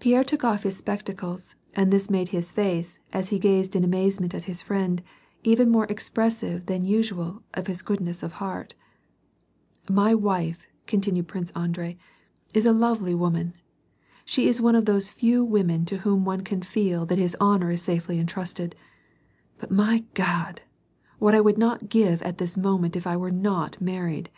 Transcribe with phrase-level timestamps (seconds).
[0.00, 4.32] Pierre took off his spectacles, and this made his face, as he gazed in amazement
[4.34, 5.02] at his friend,
[5.42, 8.74] even more expressive than usual of his goodness of heart."
[10.02, 11.98] My wife," continued Prince Andrei,"
[12.54, 13.52] is a lovely woman.
[14.24, 17.70] She is one of those few women to whom one can feel tha,t his honor
[17.70, 18.74] is safely entrusted;
[19.58, 20.62] but, my God!
[21.18, 24.30] what would I not give at this moment if I were not married